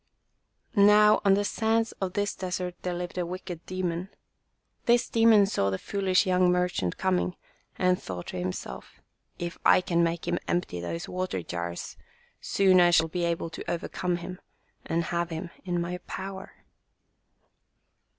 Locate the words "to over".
13.51-13.87